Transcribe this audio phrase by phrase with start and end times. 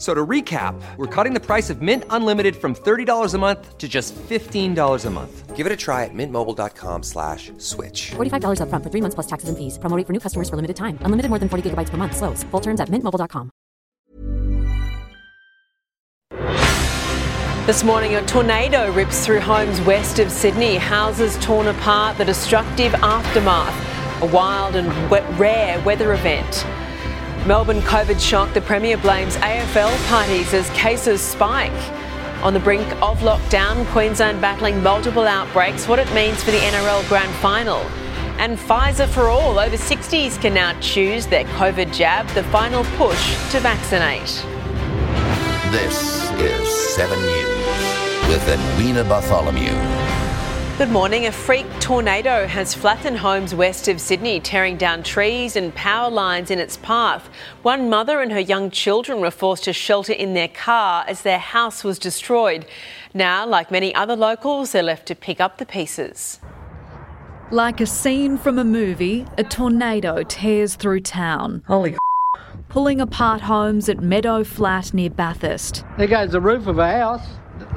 [0.00, 3.76] F- So to recap, we're cutting the price of Mint Unlimited from $30 a month
[3.76, 5.54] to just $15 a month.
[5.54, 8.12] Give it a try at mintmobile.com slash switch.
[8.16, 9.78] $45 upfront for three months plus taxes and fees.
[9.78, 10.96] Promo for new customers for limited time.
[11.02, 12.16] Unlimited more than 40 gigabytes per month.
[12.16, 12.44] Slows.
[12.44, 13.50] Full terms at mintmobile.com.
[17.66, 22.94] This morning, a tornado rips through homes west of Sydney, houses torn apart, the destructive
[22.94, 23.76] aftermath,
[24.22, 26.64] a wild and we- rare weather event.
[27.46, 31.72] Melbourne COVID shock, the Premier blames AFL parties as cases spike.
[32.42, 37.08] On the brink of lockdown, Queensland battling multiple outbreaks, what it means for the NRL
[37.08, 37.78] Grand Final.
[38.38, 43.34] And Pfizer for all, over 60s can now choose their COVID jab, the final push
[43.52, 44.44] to vaccinate.
[45.72, 50.09] This is 7 News with Edwina Bartholomew.
[50.80, 51.26] Good morning.
[51.26, 56.50] A freak tornado has flattened homes west of Sydney, tearing down trees and power lines
[56.50, 57.28] in its path.
[57.60, 61.38] One mother and her young children were forced to shelter in their car as their
[61.38, 62.64] house was destroyed.
[63.12, 66.40] Now, like many other locals, they're left to pick up the pieces.
[67.50, 71.62] Like a scene from a movie, a tornado tears through town.
[71.66, 71.98] Holy
[72.70, 75.84] Pulling apart homes at Meadow Flat near Bathurst.
[75.98, 77.26] There goes the roof of a house.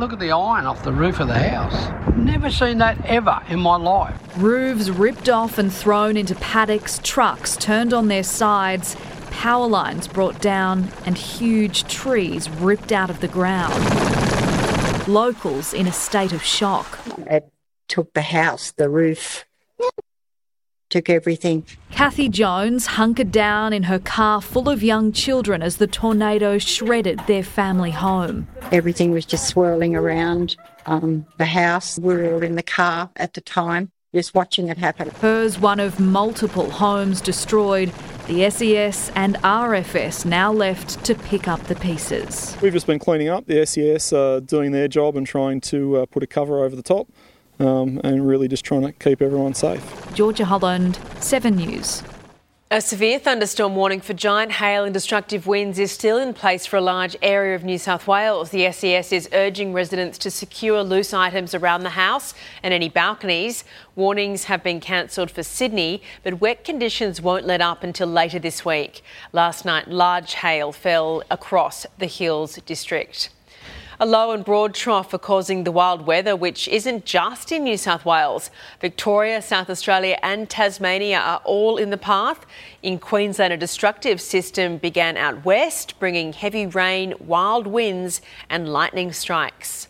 [0.04, 2.14] Look at the iron off the roof of the house.
[2.18, 4.20] Never seen that ever in my life.
[4.36, 8.98] Roofs ripped off and thrown into paddocks, trucks turned on their sides,
[9.32, 13.74] power lines brought down, and huge trees ripped out of the ground.
[15.08, 17.00] Locals in a state of shock.
[17.20, 17.50] It
[17.88, 19.46] took the house, the roof,
[20.94, 21.66] took everything.
[21.90, 27.20] Kathy Jones hunkered down in her car full of young children as the tornado shredded
[27.26, 28.48] their family home.
[28.72, 30.56] Everything was just swirling around
[30.86, 31.98] um, the house.
[31.98, 35.10] We were all in the car at the time, just watching it happen.
[35.10, 37.92] Hers one of multiple homes destroyed.
[38.28, 42.56] The SES and RFS now left to pick up the pieces.
[42.62, 43.48] We've just been cleaning up.
[43.48, 46.84] The SES are doing their job and trying to uh, put a cover over the
[46.84, 47.10] top
[47.60, 49.84] um, and really just trying to keep everyone safe.
[50.14, 52.04] Georgia Holland, 7 News.
[52.74, 56.78] A severe thunderstorm warning for giant hail and destructive winds is still in place for
[56.78, 58.50] a large area of New South Wales.
[58.50, 62.34] The SES is urging residents to secure loose items around the house
[62.64, 63.64] and any balconies.
[63.96, 68.66] Warnings have been cancelled for Sydney, but wet conditions won't let up until later this
[68.66, 69.04] week.
[69.34, 73.30] Last night, large hail fell across the Hills district.
[74.00, 77.78] A low and broad trough are causing the wild weather, which isn't just in New
[77.78, 78.50] South Wales.
[78.82, 82.46] Victoria, South Australia, and Tasmania are all in the path.
[82.82, 89.14] In Queensland, a destructive system began out west, bringing heavy rain, wild winds, and lightning
[89.14, 89.88] strikes.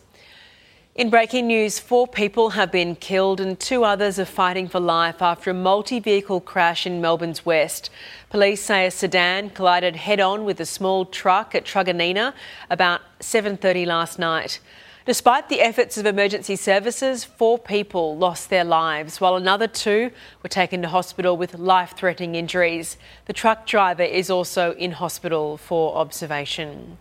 [0.94, 5.20] In breaking news, four people have been killed and two others are fighting for life
[5.20, 7.90] after a multi vehicle crash in Melbourne's west.
[8.30, 12.32] Police say a sedan collided head on with a small truck at Truganina
[12.70, 14.60] about 7:30 last night.
[15.04, 20.12] Despite the efforts of emergency services, four people lost their lives, while another two
[20.44, 22.96] were taken to hospital with life threatening injuries.
[23.24, 26.98] The truck driver is also in hospital for observation.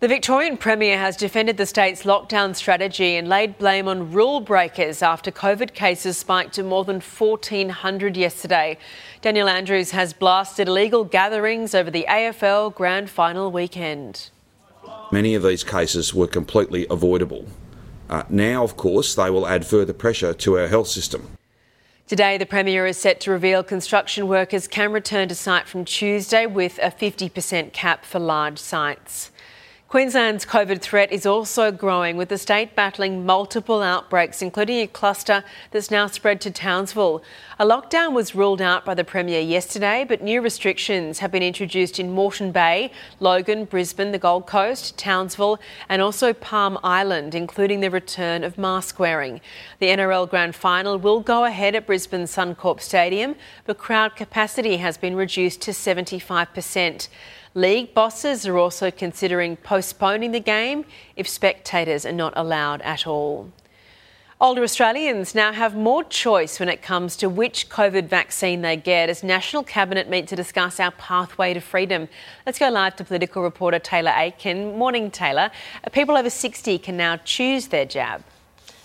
[0.00, 5.02] The Victorian Premier has defended the state's lockdown strategy and laid blame on rule breakers
[5.02, 8.78] after COVID cases spiked to more than 1,400 yesterday.
[9.20, 14.30] Daniel Andrews has blasted illegal gatherings over the AFL Grand Final weekend.
[15.12, 17.44] Many of these cases were completely avoidable.
[18.08, 21.28] Uh, now, of course, they will add further pressure to our health system.
[22.06, 26.46] Today, the Premier is set to reveal construction workers can return to site from Tuesday
[26.46, 29.30] with a 50% cap for large sites.
[29.90, 35.42] Queensland's COVID threat is also growing, with the state battling multiple outbreaks, including a cluster
[35.72, 37.24] that's now spread to Townsville.
[37.58, 41.98] A lockdown was ruled out by the Premier yesterday, but new restrictions have been introduced
[41.98, 45.58] in Moreton Bay, Logan, Brisbane, the Gold Coast, Townsville,
[45.88, 49.40] and also Palm Island, including the return of mask wearing.
[49.80, 53.34] The NRL Grand Final will go ahead at Brisbane Suncorp Stadium,
[53.64, 57.08] but crowd capacity has been reduced to 75%.
[57.54, 60.84] League bosses are also considering postponing the game
[61.16, 63.50] if spectators are not allowed at all.
[64.40, 69.10] Older Australians now have more choice when it comes to which COVID vaccine they get
[69.10, 72.08] as National Cabinet meet to discuss our pathway to freedom.
[72.46, 74.78] Let's go live to political reporter Taylor Aiken.
[74.78, 75.50] Morning, Taylor.
[75.92, 78.22] People over 60 can now choose their jab.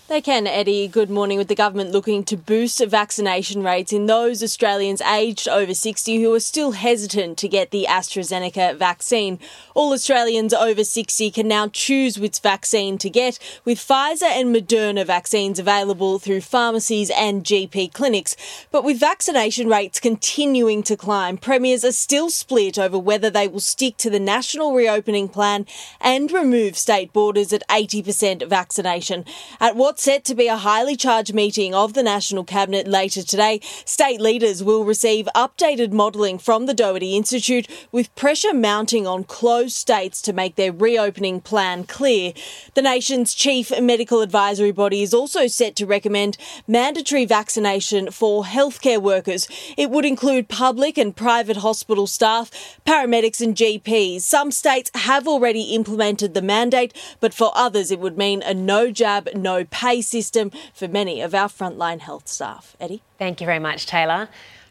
[0.08, 0.86] They can, Eddie.
[0.86, 1.36] Good morning.
[1.36, 6.32] With the government looking to boost vaccination rates in those Australians aged over 60 who
[6.32, 9.40] are still hesitant to get the AstraZeneca vaccine.
[9.74, 15.04] All Australians over 60 can now choose which vaccine to get, with Pfizer and Moderna
[15.04, 18.36] vaccines available through pharmacies and GP clinics.
[18.70, 23.58] But with vaccination rates continuing to climb, premiers are still split over whether they will
[23.58, 25.66] stick to the national reopening plan
[26.00, 29.24] and remove state borders at 80% vaccination.
[29.58, 33.22] At what what's set to be a highly charged meeting of the National Cabinet later
[33.22, 39.24] today, state leaders will receive updated modelling from the Doherty Institute with pressure mounting on
[39.24, 42.34] closed states to make their reopening plan clear.
[42.74, 46.36] The nation's chief medical advisory body is also set to recommend
[46.68, 49.48] mandatory vaccination for healthcare workers.
[49.78, 52.50] It would include public and private hospital staff,
[52.86, 54.20] paramedics and GPs.
[54.20, 58.90] Some states have already implemented the mandate, but for others it would mean a no
[58.90, 62.76] jab, no pay pay system for many of our frontline health staff.
[62.80, 63.02] Eddie?
[63.18, 64.28] Thank you very much, Taylor.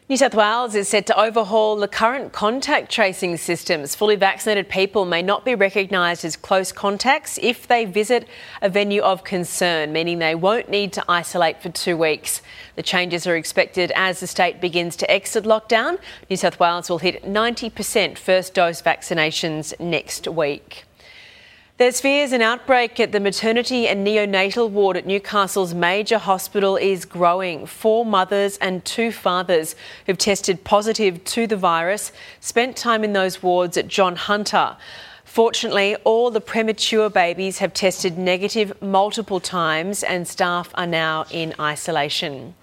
[0.08, 3.96] New South Wales is set to overhaul the current contact tracing systems.
[3.96, 8.28] Fully vaccinated people may not be recognised as close contacts if they visit
[8.62, 12.40] a venue of concern, meaning they won't need to isolate for two weeks.
[12.76, 15.98] The changes are expected as the state begins to exit lockdown.
[16.30, 20.84] New South Wales will hit 90% first dose vaccinations next week.
[21.78, 27.04] There's fears an outbreak at the maternity and neonatal ward at Newcastle's major hospital is
[27.04, 27.66] growing.
[27.66, 29.76] Four mothers and two fathers
[30.06, 34.78] who've tested positive to the virus spent time in those wards at John Hunter.
[35.22, 41.54] Fortunately, all the premature babies have tested negative multiple times and staff are now in
[41.60, 42.54] isolation.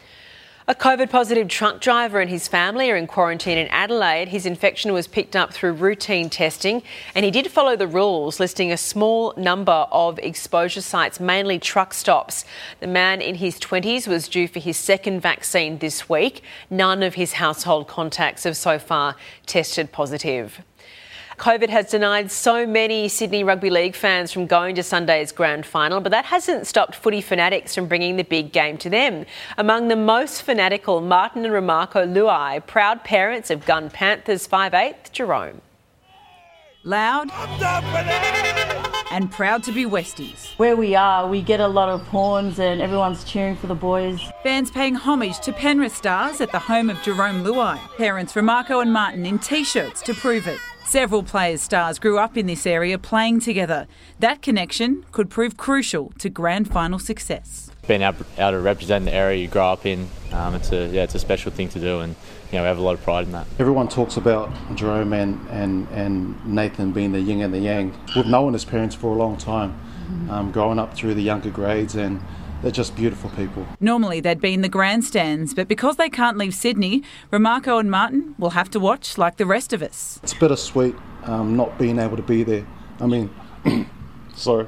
[0.66, 4.30] A COVID positive truck driver and his family are in quarantine in Adelaide.
[4.30, 6.84] His infection was picked up through routine testing,
[7.14, 11.94] and he did follow the rules, listing a small number of exposure sites, mainly truck
[11.94, 12.46] stops.
[12.80, 16.42] The man in his 20s was due for his second vaccine this week.
[16.70, 20.62] None of his household contacts have so far tested positive.
[21.38, 26.00] COVID has denied so many Sydney Rugby League fans from going to Sunday's grand final,
[26.00, 29.26] but that hasn't stopped footy fanatics from bringing the big game to them.
[29.58, 35.62] Among the most fanatical, Martin and Remarko Luai, proud parents of Gun Panthers five-eighth, Jarome.
[36.84, 37.32] Loud
[39.12, 40.54] and proud to be Westies.
[40.58, 44.20] Where we are, we get a lot of horns and everyone's cheering for the boys.
[44.44, 47.80] Fans paying homage to Penrith stars at the home of Jarome Luai.
[47.96, 50.60] Parents Remarko and Martin in t-shirts to prove it.
[50.86, 53.88] Several players' stars grew up in this area playing together.
[54.20, 57.72] That connection could prove crucial to grand final success.
[57.88, 61.16] Being able, to represent the area you grow up in, um, it's a yeah, it's
[61.16, 62.16] a special thing to do, and
[62.52, 63.48] you know we have a lot of pride in that.
[63.60, 67.98] Everyone talks about Jarome and, and, and Nathan being the yin and the yang.
[68.16, 69.80] We've known his parents for a long time,
[70.30, 72.22] um, growing up through the younger grades and
[72.64, 73.68] they're just beautiful people.
[73.80, 78.34] Normally they'd be in the grandstands, but because they can't leave Sydney, Remarko and Martin
[78.40, 80.20] will have to watch like the rest of us.
[80.24, 80.96] It's bittersweet
[81.26, 82.66] um, not being able to be there.
[83.00, 83.30] I mean,
[84.36, 84.68] sorry.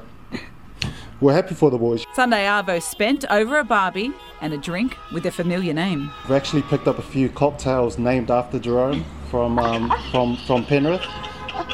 [1.18, 2.04] We're happy for the boys.
[2.12, 4.12] Sunday Arvo spent over a barbie
[4.42, 6.10] and a drink with a familiar name.
[6.24, 11.00] We've actually picked up a few cocktails named after Jarome from um, from from Penrith.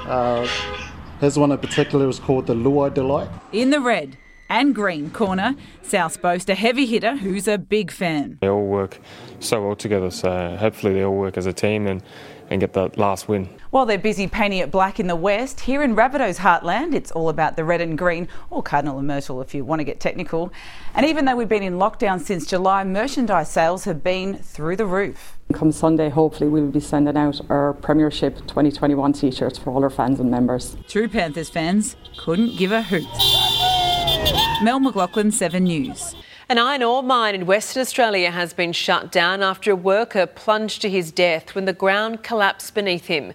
[0.07, 0.47] Uh,
[1.19, 3.29] his one in particular is called the Luai Delight.
[3.50, 4.17] In the red,
[4.49, 8.39] and green corner, South boast a heavy hitter who's a big fan.
[8.41, 8.99] They all work
[9.41, 12.03] so well together, so hopefully they all work as a team and,
[12.51, 13.49] and get that last win.
[13.71, 17.31] While they're busy painting it black in the west, here in Rabbitoh's heartland, it's all
[17.31, 20.53] about the red and green, or Cardinal and Myrtle if you want to get technical.
[20.95, 24.85] And even though we've been in lockdown since July, merchandise sales have been through the
[24.85, 25.39] roof.
[25.55, 29.91] Come Sunday, hopefully, we'll be sending out our Premiership 2021 t shirts for all our
[29.91, 30.77] fans and members.
[30.89, 33.07] True Panthers fans couldn't give a hoot.
[34.62, 36.14] Mel McLaughlin, 7 News.
[36.49, 40.83] An iron ore mine in Western Australia has been shut down after a worker plunged
[40.83, 43.33] to his death when the ground collapsed beneath him.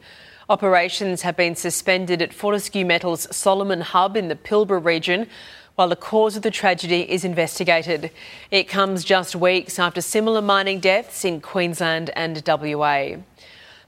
[0.50, 5.28] Operations have been suspended at Fortescue Metals Solomon Hub in the Pilbara region
[5.76, 8.10] while the cause of the tragedy is investigated.
[8.50, 13.18] It comes just weeks after similar mining deaths in Queensland and WA.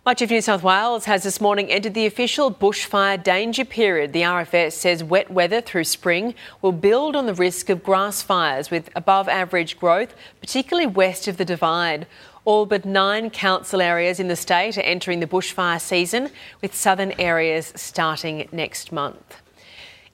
[0.06, 4.14] Much of New South Wales has this morning entered the official bushfire danger period.
[4.14, 8.72] The RFS says wet weather through spring will build on the risk of grass fires
[8.72, 12.08] with above average growth, particularly west of the divide.
[12.46, 16.30] All but nine council areas in the state are entering the bushfire season,
[16.62, 19.42] with southern areas starting next month.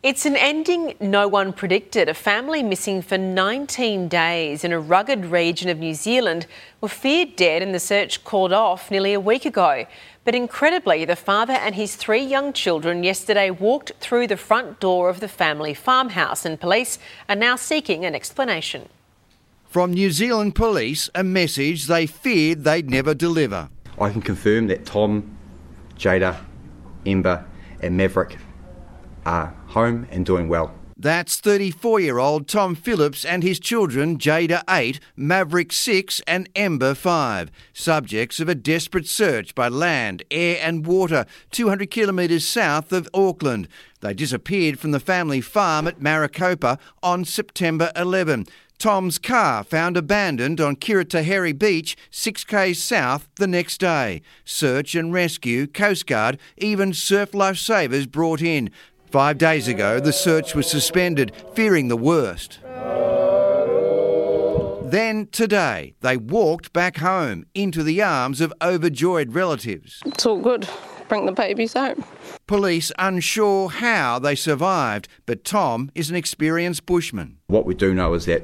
[0.05, 2.07] It's an ending no one predicted.
[2.09, 6.45] A family missing for 19 days in a rugged region of New Zealand
[6.79, 9.87] were feared dead and the search called off nearly a week ago.
[10.23, 15.09] But incredibly, the father and his three young children yesterday walked through the front door
[15.09, 18.89] of the family farmhouse, and police are now seeking an explanation.
[19.67, 23.69] From New Zealand police, a message they feared they'd never deliver.
[23.99, 25.35] I can confirm that Tom,
[25.97, 26.45] Jada,
[27.07, 27.43] Ember,
[27.81, 28.37] and Maverick
[29.25, 30.73] are home and doing well.
[30.97, 36.95] That's 34 year old Tom Phillips and his children, Jada 8, Maverick 6, and Ember
[36.95, 43.09] 5, subjects of a desperate search by land, air, and water 200 kilometres south of
[43.13, 43.67] Auckland.
[43.99, 48.45] They disappeared from the family farm at Marokopa on September 11.
[48.77, 54.21] Tom's car found abandoned on Kiritehere Beach, 6k south, the next day.
[54.43, 58.69] Search and rescue, Coast Guard, even surf lifesavers brought in.
[59.11, 62.59] Five days ago, the search was suspended, fearing the worst.
[64.89, 70.01] Then today, they walked back home into the arms of overjoyed relatives.
[70.05, 70.67] It's all good.
[71.07, 72.03] Bring the babies home.
[72.47, 77.37] Police unsure how they survived, but Tom is an experienced bushman.
[77.47, 78.43] What we do know is that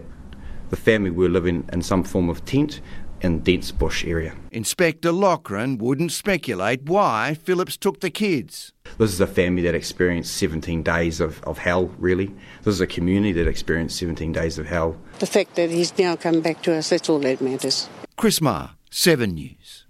[0.70, 2.82] the family were living in some form of tent
[3.22, 4.36] in dense bush area.
[4.52, 8.74] Inspector Loughran wouldn't speculate why Phillips took the kids.
[8.98, 12.34] This is a family that experienced 17 days of, of hell, really.
[12.64, 14.98] This is a community that experienced 17 days of hell.
[15.20, 17.90] The fact that he's now come back to us, that's all that matters.
[18.18, 19.86] Chris Marr, 7 News.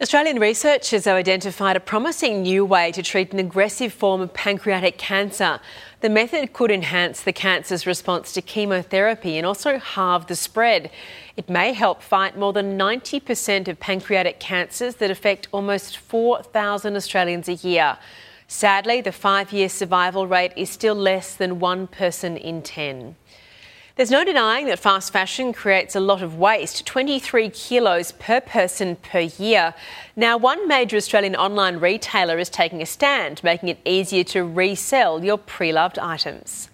[0.00, 4.96] Australian researchers have identified a promising new way to treat an aggressive form of pancreatic
[4.96, 5.58] cancer.
[6.00, 10.92] The method could enhance the cancer's response to chemotherapy and also halve the spread.
[11.36, 17.48] It may help fight more than 90% of pancreatic cancers that affect almost 4,000 Australians
[17.48, 17.98] a year.
[18.46, 23.16] Sadly, the five year survival rate is still less than one person in 10.
[23.98, 28.94] There's no denying that fast fashion creates a lot of waste 23 kilos per person
[28.94, 29.74] per year.
[30.14, 35.24] Now, one major Australian online retailer is taking a stand, making it easier to resell
[35.24, 36.68] your pre loved items.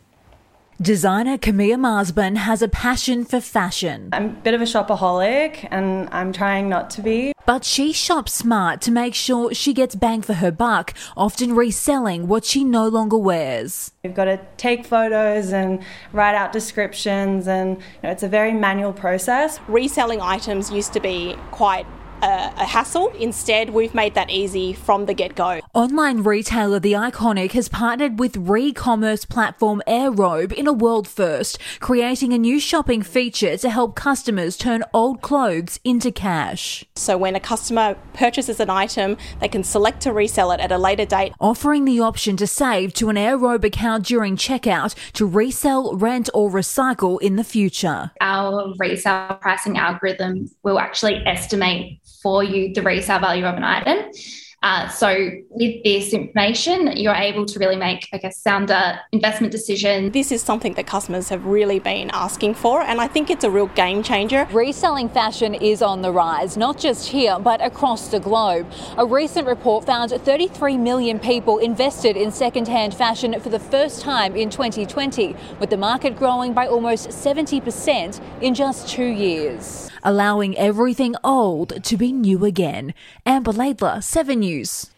[0.83, 4.09] Designer Camilla Marsburn has a passion for fashion.
[4.12, 7.33] I'm a bit of a shopaholic and I'm trying not to be.
[7.47, 12.26] But she shops smart to make sure she gets bang for her buck, often reselling
[12.26, 13.93] what she no longer wears.
[14.02, 15.81] You've got to take photos and
[16.12, 19.61] write out descriptions, and you know, it's a very manual process.
[19.69, 21.87] Reselling items used to be quite
[22.23, 23.09] a, a hassle.
[23.18, 25.61] Instead, we've made that easy from the get go.
[25.75, 32.33] Online retailer The Iconic has partnered with re-commerce platform Airrobe in a world first, creating
[32.33, 36.85] a new shopping feature to help customers turn old clothes into cash.
[36.97, 40.78] So when a customer purchases an item, they can select to resell it at a
[40.78, 41.33] later date.
[41.40, 46.50] Offering the option to save to an Airrobe account during checkout to resell, rent or
[46.50, 48.11] recycle in the future.
[48.21, 54.11] Our resale pricing algorithm will actually estimate for you the resale value of an item.
[54.64, 60.14] Uh, so with this information, you're able to really make, I guess, sounder investment decisions.
[60.14, 63.50] This is something that customers have really been asking for, and I think it's a
[63.50, 64.49] real game changer.
[64.52, 68.66] Reselling fashion is on the rise, not just here, but across the globe.
[68.97, 74.35] A recent report found 33 million people invested in second-hand fashion for the first time
[74.35, 79.90] in 2020, with the market growing by almost 70% in just two years.
[80.06, 82.92] Allowing everything old to be new again.
[83.25, 84.90] Amber Laidler, 7 News.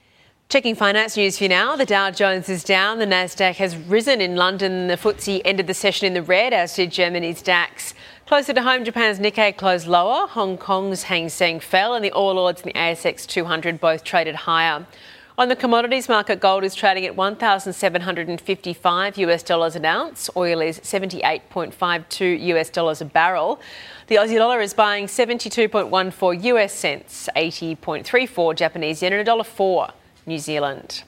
[0.48, 1.76] Checking finance news for you now.
[1.76, 2.98] The Dow Jones is down.
[2.98, 4.88] The Nasdaq has risen in London.
[4.88, 7.94] The FTSE ended the session in the red, as did Germany's DAX.
[8.26, 10.26] Closer to home, Japan's Nikkei closed lower.
[10.26, 14.34] Hong Kong's Hang Seng fell, and the All Ords and the ASX 200 both traded
[14.34, 14.86] higher.
[15.38, 20.30] On the commodities market, gold is trading at 1,755 US dollars an ounce.
[20.34, 23.60] Oil is 78.52 US dollars a barrel.
[24.06, 29.90] The Aussie dollar is buying 72.14 US cents, 80.34 Japanese yen, and a dollar four
[30.24, 31.02] New Zealand.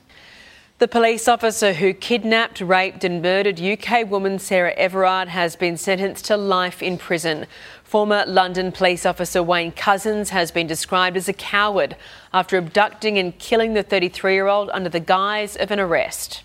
[0.76, 6.26] The police officer who kidnapped, raped, and murdered UK woman Sarah Everard has been sentenced
[6.26, 7.46] to life in prison.
[7.82, 11.96] Former London police officer Wayne Couzens has been described as a coward
[12.32, 16.42] after abducting and killing the 33 year old under the guise of an arrest.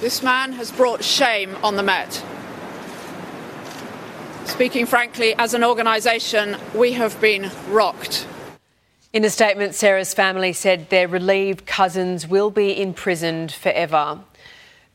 [0.00, 2.22] This man has brought shame on the Met.
[4.44, 8.26] Speaking frankly, as an organisation, we have been rocked.
[9.12, 14.20] In a statement, Sarah's family said they're relieved Couzens will be imprisoned forever.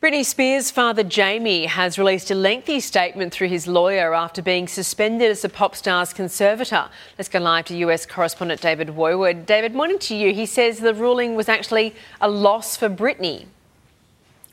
[0.02, 5.30] Britney Spears' father Jamie has released a lengthy statement through his lawyer after being suspended
[5.30, 6.90] as the pop star's conservator.
[7.20, 9.46] Let's go live to US correspondent David Woodward.
[9.46, 10.34] David, morning to you.
[10.34, 13.46] He says the ruling was actually a loss for Britney.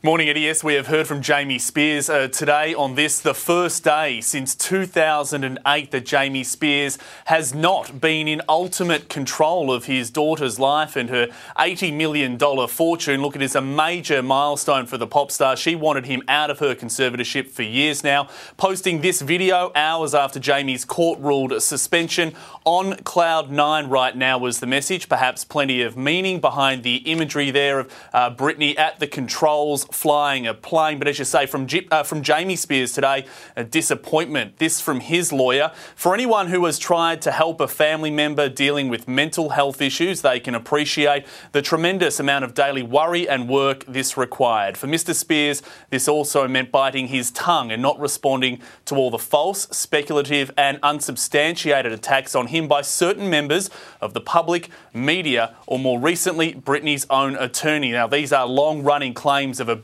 [0.01, 0.39] Morning, Eddie.
[0.39, 4.55] Yes, we have heard from Jamie Spears uh, today on this, the first day since
[4.55, 11.09] 2008 that Jamie Spears has not been in ultimate control of his daughter's life and
[11.09, 11.27] her
[11.57, 12.39] $80 million
[12.69, 13.21] fortune.
[13.21, 15.57] Look, it is a major milestone for the pop star.
[15.57, 18.29] She wanted him out of her conservatorship for years now.
[18.55, 24.61] Posting this video hours after Jamie's court ruled suspension on Cloud 9 right now was
[24.61, 25.09] the message.
[25.09, 30.47] Perhaps plenty of meaning behind the imagery there of uh, Britney at the controls flying
[30.47, 30.99] a plane.
[30.99, 34.57] But as you say, from, uh, from Jamie Spears today, a disappointment.
[34.57, 35.71] This from his lawyer.
[35.95, 40.21] For anyone who has tried to help a family member dealing with mental health issues,
[40.21, 44.77] they can appreciate the tremendous amount of daily worry and work this required.
[44.77, 45.13] For Mr.
[45.13, 50.51] Spears, this also meant biting his tongue and not responding to all the false, speculative,
[50.57, 53.69] and unsubstantiated attacks on him by certain members
[54.01, 57.91] of the public, media, or more recently, Britney's own attorney.
[57.91, 59.78] Now, these are long running claims of abuse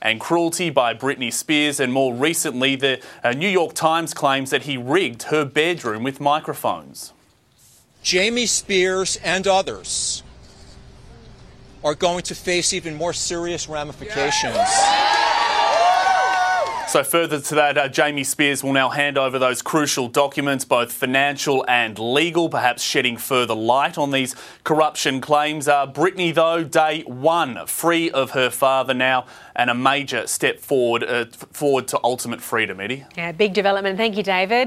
[0.00, 4.62] and cruelty by Britney Spears, and more recently, the uh, New York Times claims that
[4.62, 7.12] he rigged her bedroom with microphones.
[8.02, 10.22] Jamie Spears and others
[11.84, 14.56] are going to face even more serious ramifications.
[16.92, 20.92] So, further to that, uh, Jamie Spears will now hand over those crucial documents, both
[20.92, 25.68] financial and legal, perhaps shedding further light on these corruption claims.
[25.68, 29.24] Uh, Britney, though, day one, free of her father now,
[29.56, 33.06] and a major step forward, uh, forward to ultimate freedom, Eddie.
[33.16, 33.96] Yeah, big development.
[33.96, 34.66] Thank you, David.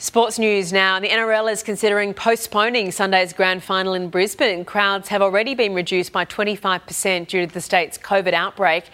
[0.00, 1.00] Sports news now.
[1.00, 4.64] The NRL is considering postponing Sunday's grand final in Brisbane.
[4.64, 8.84] Crowds have already been reduced by 25% due to the state's COVID outbreak.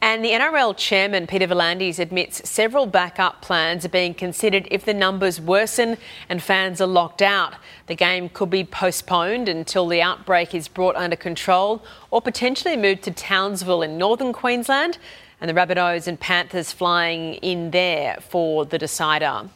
[0.00, 4.94] And the NRL chairman, Peter V'landys, admits several backup plans are being considered if the
[4.94, 5.96] numbers worsen
[6.28, 7.54] and fans are locked out.
[7.88, 13.02] The game could be postponed until the outbreak is brought under control or potentially moved
[13.02, 14.98] to Townsville in northern Queensland.
[15.40, 19.48] And the Rabbitohs and Panthers flying in there for the decider.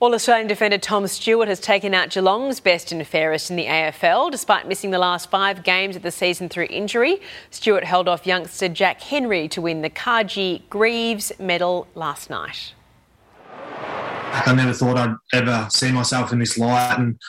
[0.00, 4.30] All Australian defender Tom Stewart has taken out Geelong's best and fairest in the AFL.
[4.30, 8.70] Despite missing the last five games of the season through injury, Stewart held off youngster
[8.70, 12.72] Jack Henry to win the Carji Greaves medal last night.
[13.52, 17.20] I never thought I'd ever see myself in this light, and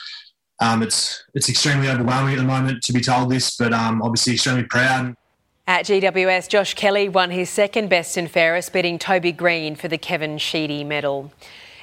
[0.62, 4.32] um, it's it's extremely overwhelming at the moment to be told this, but um, obviously
[4.32, 5.14] extremely proud.
[5.66, 9.98] At GWS, Josh Kelly won his second best and fairest, beating Toby Greene for the
[9.98, 11.32] Kevin Sheedy medal.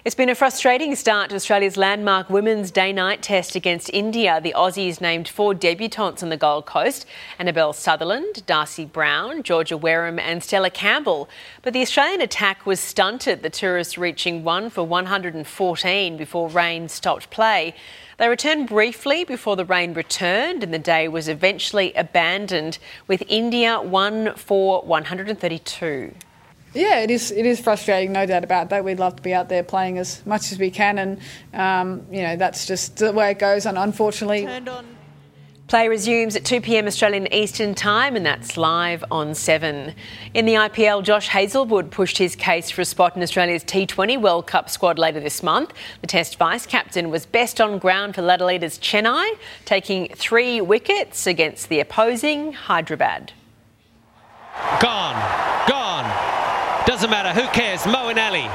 [0.06, 4.40] It's been a frustrating start to Australia's landmark Women's Day Night Test against India.
[4.42, 7.06] The Aussies named four debutantes on the Gold Coast
[7.38, 11.28] Annabel Sutherland, Darcie Brown, Georgia Wareham, and Stella Campbell.
[11.64, 17.30] But the Australian attack was stunted, the tourists reaching one for 114 before rain stopped
[17.30, 17.76] play.
[18.18, 23.82] They returned briefly before the rain returned, and the day was eventually abandoned with India
[23.82, 26.14] 1 for 132.
[26.74, 27.32] Yeah, it is.
[27.32, 28.84] It is frustrating, no doubt about that.
[28.84, 31.20] We'd love to be out there playing as much as we can, and
[31.54, 33.66] um, you know that's just the way it goes.
[33.66, 34.48] And unfortunately,
[35.70, 39.94] Play resumes at 2 pm Australian Eastern Time, and that's live on 7.
[40.34, 44.48] In the IPL, Josh Hazlewood pushed his case for a spot in Australia's T20 World
[44.48, 45.72] Cup squad later this month.
[46.02, 51.28] The Test vice captain was best on ground for ladder leaders Chennai, taking three wickets
[51.28, 53.34] against the opposing Hyderabad.
[54.82, 56.39] Gone, gone.
[56.86, 57.82] Doesn't matter, who cares?
[57.82, 58.48] Moeen Ali.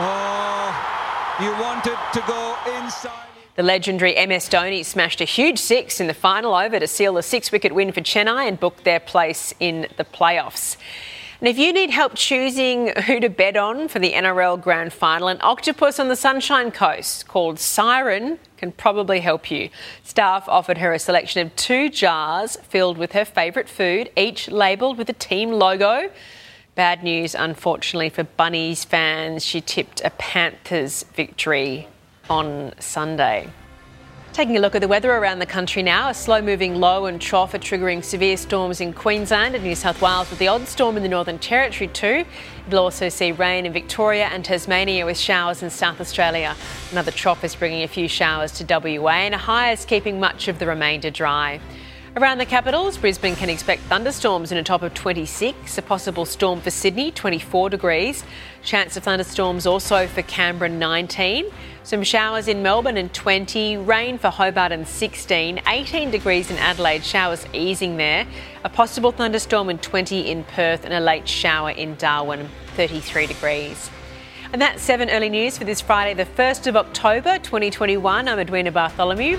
[0.00, 3.12] Oh, you wanted to go inside.
[3.56, 7.22] The legendary MS Dhoni smashed a huge six in the final over to seal a
[7.24, 10.76] six wicket win for Chennai and book their place in the playoffs.
[11.40, 15.28] And if you need help choosing who to bet on for the NRL Grand Final,
[15.28, 19.70] an octopus on the Sunshine Coast called Siren can probably help you.
[20.02, 24.98] Staff offered her a selection of two jars filled with her favourite food, each labelled
[24.98, 26.10] with a team logo.
[26.74, 29.44] Bad news, unfortunately, for Bunnies fans.
[29.44, 31.86] She tipped a Panthers victory
[32.28, 33.48] on Sunday.
[34.38, 37.20] Taking a look at the weather around the country now, a slow moving low and
[37.20, 40.96] trough are triggering severe storms in Queensland and New South Wales, with the odd storm
[40.96, 42.24] in the Northern Territory too.
[42.70, 46.54] You'll also see rain in Victoria and Tasmania with showers in South Australia.
[46.92, 48.64] Another trough is bringing a few showers to
[49.00, 51.58] WA, and a high is keeping much of the remainder dry.
[52.18, 56.60] Around the capitals, Brisbane can expect thunderstorms in a top of 26, a possible storm
[56.60, 58.24] for Sydney, 24 degrees.
[58.64, 61.46] Chance of thunderstorms also for Canberra, 19.
[61.84, 67.04] Some showers in Melbourne and 20, rain for Hobart and 16, 18 degrees in Adelaide,
[67.04, 68.26] showers easing there.
[68.64, 73.90] A possible thunderstorm and 20 in Perth and a late shower in Darwin, 33 degrees.
[74.52, 78.26] And that's 7 early news for this Friday, the 1st of October 2021.
[78.26, 79.38] I'm Edwina Bartholomew.